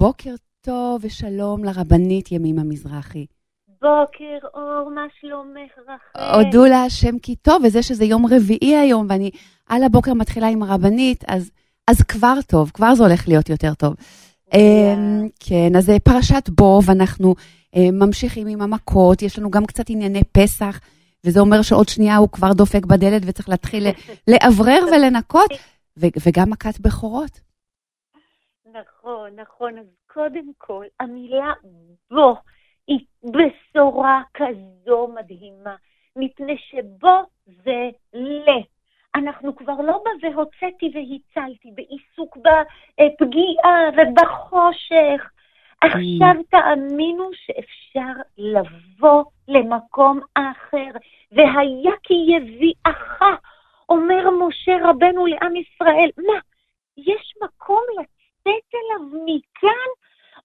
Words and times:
בוקר 0.00 0.34
טוב 0.60 1.00
ושלום 1.04 1.64
לרבנית 1.64 2.32
ימימה 2.32 2.62
מזרחי. 2.64 3.26
בוקר 3.68 4.46
אור, 4.54 4.90
מה 4.94 5.06
שלומך 5.20 5.70
רחל? 5.78 6.40
הודו 6.40 6.64
להשם 6.64 7.18
כי 7.18 7.36
טוב, 7.36 7.62
וזה 7.64 7.82
שזה 7.82 8.04
יום 8.04 8.26
רביעי 8.26 8.76
היום, 8.76 9.06
ואני 9.10 9.30
על 9.68 9.82
הבוקר 9.82 10.14
מתחילה 10.14 10.48
עם 10.48 10.62
הרבנית, 10.62 11.24
אז, 11.28 11.50
אז 11.88 12.02
כבר 12.02 12.34
טוב, 12.46 12.70
כבר 12.74 12.94
זה 12.94 13.02
הולך 13.04 13.28
להיות 13.28 13.48
יותר 13.48 13.74
טוב. 13.74 13.94
Yeah. 13.94 14.56
אמ, 14.56 15.28
כן, 15.40 15.76
אז 15.76 15.90
אה, 15.90 15.98
פרשת 15.98 16.48
בוב, 16.48 16.90
אנחנו 16.90 17.34
אה, 17.76 17.90
ממשיכים 17.92 18.46
עם 18.46 18.62
המכות, 18.62 19.22
יש 19.22 19.38
לנו 19.38 19.50
גם 19.50 19.66
קצת 19.66 19.90
ענייני 19.90 20.22
פסח, 20.32 20.80
וזה 21.24 21.40
אומר 21.40 21.62
שעוד 21.62 21.88
שנייה 21.88 22.16
הוא 22.16 22.28
כבר 22.28 22.52
דופק 22.52 22.86
בדלת 22.86 23.22
וצריך 23.26 23.48
להתחיל 23.48 23.86
לאוורר 24.28 24.84
ולנקות, 24.92 25.50
ו- 26.00 26.06
וגם 26.26 26.50
מכת 26.50 26.80
בכורות. 26.80 27.49
נכון, 28.72 29.40
נכון. 29.40 29.78
אז 29.78 29.86
קודם 30.06 30.52
כל, 30.58 30.84
המילה 31.00 31.52
בו 32.10 32.36
היא 32.86 33.00
בשורה 33.24 34.22
כזו 34.34 35.08
מדהימה, 35.14 35.76
מפני 36.16 36.58
שבו 36.58 37.22
זה 37.46 37.90
ל. 38.14 38.50
אנחנו 39.14 39.56
כבר 39.56 39.80
לא 39.80 40.02
ב"והוצאתי 40.04 40.90
והצלתי", 40.94 41.70
בעיסוק 41.74 42.36
בפגיעה 42.36 43.90
ובחושך. 43.96 45.30
עכשיו 45.80 46.34
תאמינו 46.50 47.30
שאפשר 47.32 48.22
לבוא 48.38 49.24
למקום 49.48 50.20
אחר, 50.34 50.90
והיה 51.32 51.92
כי 52.02 52.14
יביאך, 52.28 53.22
אומר 53.88 54.30
משה 54.30 54.76
רבנו 54.82 55.26
לעם 55.26 55.56
ישראל. 55.56 56.10
מה, 56.18 56.38
יש 56.96 57.34
מקום 57.42 57.82
לצאת 58.00 58.19
אליו 58.74 59.08
מכאן? 59.24 59.90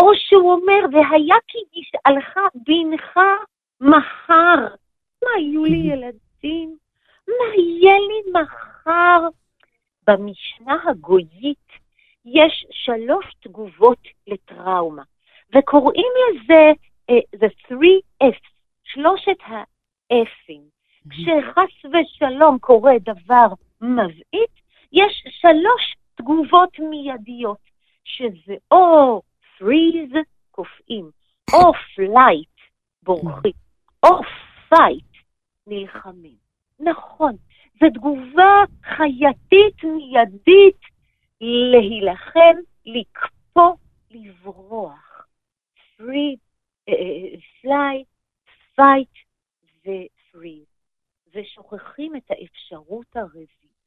או 0.00 0.10
שהוא 0.14 0.52
אומר, 0.52 0.80
והיה 0.92 1.36
כי 1.48 1.58
ישאלך 1.80 2.38
בנך 2.54 3.18
מחר. 3.80 4.74
מה, 5.24 5.40
יהיו 5.40 5.64
לי 5.64 5.92
ילדים? 5.92 6.76
מה 7.28 7.54
יהיה 7.56 7.98
לי 7.98 8.40
מחר? 8.40 9.28
במשנה 10.06 10.76
הגויית 10.86 11.68
יש 12.24 12.66
שלוש 12.70 13.34
תגובות 13.40 13.98
לטראומה, 14.26 15.02
וקוראים 15.56 16.12
לזה 16.28 16.72
uh, 17.10 17.36
the 17.36 17.68
three 17.68 18.24
F's, 18.24 18.48
שלושת 18.84 19.38
האפים. 19.46 20.62
כשחס 21.10 21.84
ושלום 21.84 22.58
קורה 22.58 22.92
דבר 23.00 23.46
מבעית, 23.80 24.54
יש 24.92 25.24
שלוש 25.40 25.96
תגובות 26.14 26.78
מיידיות, 26.78 27.67
שזה 28.18 28.54
או 28.70 29.22
freeze, 29.58 30.16
קופאים, 30.50 31.10
או 31.52 31.72
flight, 31.72 32.70
בורחים, 33.02 33.52
או 34.02 34.20
fight, 34.68 35.22
נלחמים. 35.66 36.36
נכון, 36.80 37.36
זו 37.80 37.86
תגובה 37.94 38.64
חייתית 38.82 39.84
מיידית 39.84 40.80
להילחם, 41.40 42.56
לקפוא, 42.86 43.74
לברוח. 44.10 45.08
uh, 46.88 47.36
fly, 47.60 48.04
fight 48.76 49.14
ו-freeze. 49.84 50.78
ושוכחים 51.34 52.16
את 52.16 52.30
האפשרות 52.30 53.16
הרביעית 53.16 53.77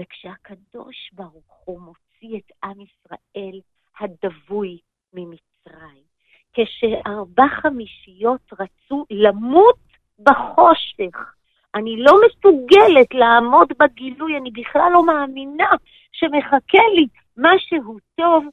וכשהקדוש 0.00 1.10
ברוך 1.12 1.62
הוא 1.64 1.80
מוציא 1.80 2.38
את 2.38 2.52
עם 2.64 2.80
ישראל 2.80 3.60
הדבוי 4.00 4.78
ממצרים, 5.12 6.04
כשארבע 6.52 7.48
חמישיות 7.62 8.52
רצו 8.52 9.06
למות 9.10 9.78
בחושך, 10.18 11.34
אני 11.74 11.96
לא 11.98 12.12
מסוגלת 12.26 13.14
לעמוד 13.14 13.68
בגילוי, 13.78 14.36
אני 14.36 14.50
בכלל 14.50 14.90
לא 14.92 15.06
מאמינה 15.06 15.70
שמחכה 16.12 16.82
לי 16.94 17.06
משהו 17.36 17.98
טוב, 18.14 18.44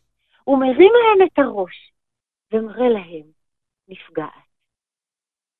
הוא 0.44 0.59
מרים 0.59 0.91
להם 0.94 1.28
את 1.28 1.40
הראש 1.40 1.91
ומראה 2.52 2.90
להם, 2.90 3.31
נפגעת. 3.88 4.31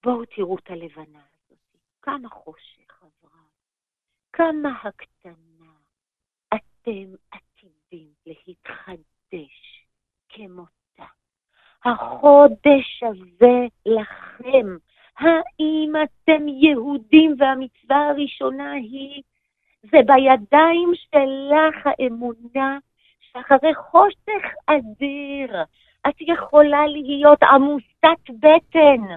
בואו 0.03 0.25
תראו 0.25 0.57
את 0.57 0.69
הלבנה 0.69 1.19
הזאת, 1.19 1.59
כמה 2.01 2.29
חושך 2.29 3.01
עברה, 3.01 3.41
כמה 4.33 4.69
הקטנה. 4.83 5.46
אתם 6.87 7.15
עתידים 7.31 8.09
להתחדש 8.25 9.85
כמותה. 10.29 11.05
החודש 11.85 13.03
הזה 13.03 13.65
לכם. 13.85 14.65
האם 15.17 15.93
אתם 16.03 16.47
יהודים 16.47 17.35
והמצווה 17.37 18.09
הראשונה 18.09 18.71
היא, 18.71 19.23
זה 19.83 19.97
בידיים 20.05 20.91
שלך 20.95 21.87
האמונה 21.87 22.77
שאחרי 23.19 23.75
חושך 23.75 24.45
אדיר 24.65 25.63
את 26.09 26.15
יכולה 26.19 26.87
להיות 26.87 27.43
עמוסת 27.43 28.29
בטן 28.29 29.15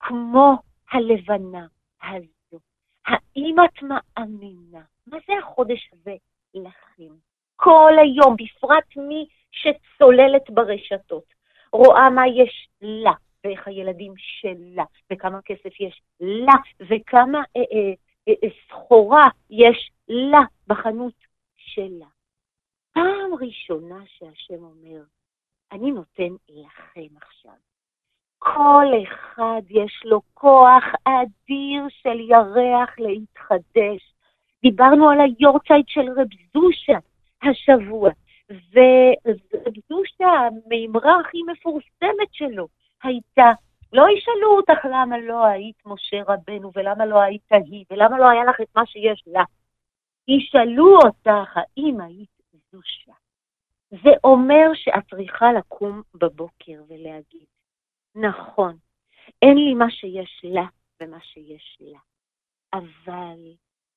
כמו 0.00 0.56
הלבנה 0.90 1.66
הזו. 2.02 2.58
האם 3.06 3.56
את 3.64 3.82
מאמינה? 3.82 4.80
מה 5.06 5.18
זה 5.26 5.32
החודש 5.42 5.90
הזה 5.92 6.16
לכם? 6.54 7.14
כל 7.56 7.92
היום, 8.02 8.36
בפרט 8.36 8.96
מי 8.96 9.26
שצוללת 9.50 10.50
ברשתות, 10.50 11.34
רואה 11.72 12.10
מה 12.10 12.28
יש 12.28 12.68
לה, 12.82 13.12
ואיך 13.44 13.68
הילדים 13.68 14.14
שלה, 14.16 14.84
וכמה 15.12 15.42
כסף 15.44 15.80
יש 15.80 16.02
לה, 16.20 16.52
וכמה 16.80 17.38
אה, 17.38 17.62
אה, 17.72 17.92
אה, 18.28 18.34
אה, 18.44 18.48
סחורה 18.68 19.28
יש 19.50 19.90
לה 20.08 20.40
בחנות 20.66 21.14
שלה. 21.56 22.06
פעם 22.92 23.34
ראשונה 23.40 24.02
שהשם 24.06 24.64
אומר, 24.64 25.02
אני 25.72 25.90
נותן 25.90 26.34
לכם 26.48 27.16
עכשיו. 27.16 27.54
כל 28.38 28.86
אחד 29.02 29.62
יש 29.70 30.02
לו 30.04 30.20
כוח 30.34 30.84
אדיר 31.04 31.82
של 31.88 32.20
ירח 32.20 32.98
להתחדש. 32.98 34.13
דיברנו 34.64 35.10
על 35.10 35.18
היורצייט 35.20 35.88
של 35.88 36.10
רב 36.16 36.28
זושה 36.54 36.98
השבוע, 37.42 38.10
ורב 38.50 39.74
זושה, 39.88 40.26
המימרה 40.28 41.20
הכי 41.20 41.38
מפורסמת 41.52 42.32
שלו, 42.32 42.68
הייתה, 43.02 43.52
לא 43.92 44.06
ישאלו 44.16 44.56
אותך 44.56 44.84
למה 44.84 45.18
לא 45.18 45.44
היית 45.44 45.76
משה 45.86 46.16
רבנו, 46.28 46.70
ולמה 46.74 47.06
לא 47.06 47.20
היית 47.20 47.52
היא, 47.52 47.84
ולמה 47.90 48.18
לא 48.18 48.28
היה 48.30 48.44
לך 48.44 48.60
את 48.60 48.76
מה 48.76 48.86
שיש 48.86 49.24
לה. 49.26 49.44
ישאלו 50.28 50.96
אותך 50.96 51.56
האם 51.56 52.00
היית 52.00 52.40
זושה. 52.72 53.12
זה 53.90 54.10
אומר 54.24 54.70
שאת 54.74 55.10
צריכה 55.10 55.52
לקום 55.52 56.02
בבוקר 56.14 56.82
ולהגיד, 56.88 57.46
נכון, 58.14 58.76
אין 59.42 59.58
לי 59.58 59.74
מה 59.74 59.90
שיש 59.90 60.40
לה 60.44 60.66
ומה 61.02 61.18
שיש 61.20 61.78
לה, 61.80 61.98
אבל 62.72 63.38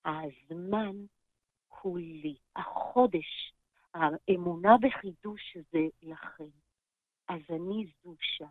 הזמן 0.07 0.95
הוא 1.81 1.99
לי. 1.99 2.35
החודש, 2.55 3.53
האמונה 3.93 4.75
בחידוש 4.81 5.57
זה 5.71 5.79
לכם. 6.03 6.49
אז 7.27 7.41
אני 7.49 7.85
זושה. 8.03 8.47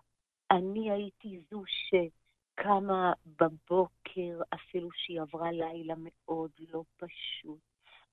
אני 0.50 0.90
הייתי 0.90 1.40
זו 1.50 1.62
שקמה 1.66 3.12
בבוקר, 3.26 4.40
אפילו 4.54 4.88
שהיא 4.92 5.20
עברה 5.20 5.52
לילה 5.52 5.94
מאוד 5.98 6.50
לא 6.68 6.82
פשוט. 6.96 7.60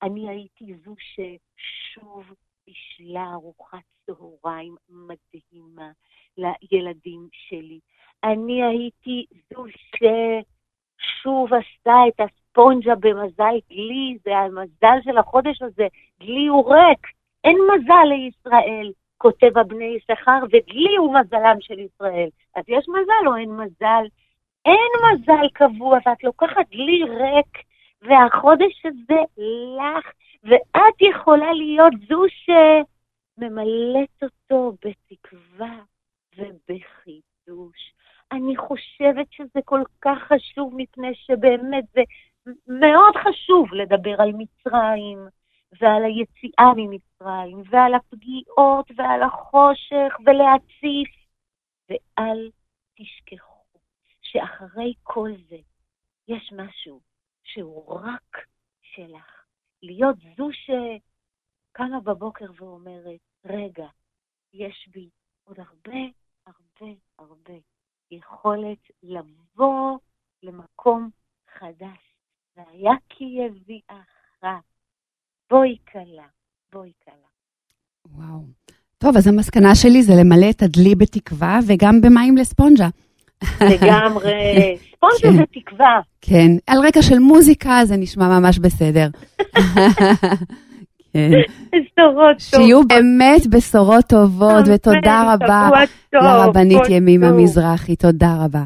אני 0.02 0.28
הייתי 0.28 0.74
זו 0.84 0.94
ששוב 0.98 2.24
בישלה 2.66 3.32
ארוחת 3.32 3.84
צהריים 4.06 4.76
מדהימה 4.88 5.92
לילדים 6.36 7.28
שלי. 7.32 7.80
אני 8.24 8.62
הייתי 8.62 9.26
זו 9.50 9.64
ששוב 9.68 11.48
עשתה 11.54 11.94
את 12.08 12.20
הספונג'ה 12.54 12.94
במזל 12.94 13.54
דלי, 13.68 14.18
זה 14.24 14.36
המזל 14.36 14.98
של 15.02 15.18
החודש 15.18 15.62
הזה, 15.62 15.86
דלי 16.20 16.46
הוא 16.46 16.74
ריק, 16.74 17.06
אין 17.44 17.56
מזל 17.74 18.04
לישראל. 18.08 18.92
כותב 19.18 19.58
הבני 19.58 19.84
יששכר, 19.84 20.38
ודלי 20.46 20.96
הוא 20.98 21.14
מזלם 21.14 21.56
של 21.60 21.78
ישראל. 21.78 22.28
אז 22.56 22.64
יש 22.68 22.88
מזל 22.88 23.26
או 23.28 23.36
אין 23.36 23.50
מזל? 23.50 24.04
אין 24.64 24.92
מזל 25.12 25.48
קבוע, 25.52 25.98
ואת 26.06 26.24
לוקחת 26.24 26.68
דלי 26.70 27.04
ריק, 27.04 27.58
והחודש 28.02 28.86
הזה 28.86 29.20
לך, 29.78 30.12
ואת 30.44 30.94
יכולה 31.00 31.52
להיות 31.52 31.92
זו 32.08 32.22
שממלאת 33.38 34.22
אותו 34.22 34.72
בתקווה 34.84 35.78
ובחידוש. 36.36 37.94
אני 38.32 38.56
חושבת 38.56 39.26
שזה 39.30 39.60
כל 39.64 39.82
כך 40.00 40.18
חשוב, 40.18 40.72
מפני 40.76 41.14
שבאמת 41.14 41.84
זה 41.94 42.02
מאוד 42.66 43.14
חשוב 43.16 43.74
לדבר 43.74 44.22
על 44.22 44.32
מצרים 44.32 45.18
ועל 45.80 46.04
היציאה 46.04 46.72
ממצרים 46.76 47.62
ועל 47.70 47.94
הפגיעות 47.94 48.90
ועל 48.96 49.22
החושך 49.22 50.14
ולהציף, 50.26 51.10
ואל 51.88 52.50
תשכחו 52.94 53.64
שאחרי 54.22 54.94
כל 55.02 55.30
זה 55.48 55.56
יש 56.28 56.52
משהו 56.56 57.00
שהוא 57.44 58.00
רק 58.00 58.46
שלך. 58.82 59.44
להיות 59.82 60.16
זו 60.36 60.48
שקמה 60.52 62.00
בבוקר 62.00 62.46
ואומרת, 62.56 63.20
רגע, 63.44 63.86
יש 64.54 64.88
בי 64.92 65.08
עוד 65.44 65.60
הרבה, 65.60 66.00
הרבה, 66.46 66.92
הרבה 67.18 67.58
יכולת 68.10 68.90
לבוא 69.02 69.98
למקום 70.42 71.10
חדש. 71.58 72.03
והיה 72.74 72.94
כי 73.08 73.24
יביאך. 73.24 74.14
בואי 75.50 75.76
כלה, 75.92 76.26
בואי 76.72 76.92
כלה. 77.04 77.28
וואו. 78.16 78.40
טוב, 78.98 79.16
אז 79.16 79.26
המסקנה 79.26 79.74
שלי 79.74 80.02
זה 80.02 80.12
למלא 80.20 80.50
את 80.50 80.62
הדלי 80.62 80.94
בתקווה 80.94 81.58
וגם 81.66 82.00
במים 82.00 82.36
לספונג'ה. 82.36 82.88
לגמרי. 83.60 84.32
ספונג'ה 84.96 85.22
כן. 85.22 85.36
זה 85.36 85.42
תקווה. 85.52 86.00
כן, 86.20 86.50
על 86.66 86.78
רקע 86.86 87.02
של 87.02 87.18
מוזיקה 87.18 87.80
זה 87.84 87.96
נשמע 87.96 88.38
ממש 88.38 88.58
בסדר. 88.58 89.08
כן. 91.12 91.30
בשורות 91.70 91.90
טובות. 91.96 92.40
שיהיו 92.40 92.84
באמת 92.88 93.46
בשורות 93.50 94.04
טובות, 94.04 94.64
ותודה 94.74 95.34
רבה 95.34 95.68
לרבנית 96.12 96.82
ימימה. 96.88 97.32
מזרחי, 97.32 97.96
תודה 97.96 98.44
רבה. 98.44 98.64